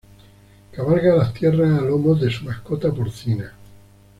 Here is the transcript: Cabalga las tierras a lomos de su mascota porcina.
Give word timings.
Cabalga 0.71 1.13
las 1.15 1.31
tierras 1.31 1.77
a 1.77 1.83
lomos 1.83 2.19
de 2.21 2.31
su 2.31 2.43
mascota 2.45 2.91
porcina. 2.91 3.53